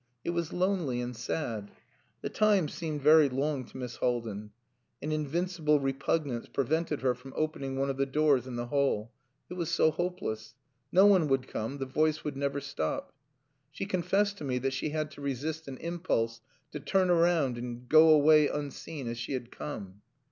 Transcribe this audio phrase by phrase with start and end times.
[0.23, 1.69] It was lonely and sad.
[2.23, 4.49] The time seemed very long to Miss Haldin.
[4.99, 9.11] An invincible repugnance prevented her from opening one of the doors in the hall.
[9.47, 10.55] It was so hopeless.
[10.91, 13.13] No one would come, the voice would never stop.
[13.69, 16.41] She confessed to me that she had to resist an impulse
[16.71, 20.01] to turn round and go away unseen, as she had come.